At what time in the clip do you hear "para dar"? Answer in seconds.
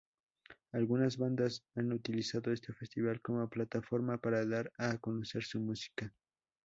4.17-4.71